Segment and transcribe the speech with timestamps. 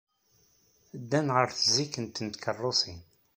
[1.01, 3.01] Ddan ɣer tzikkent n tkeṛṛusin.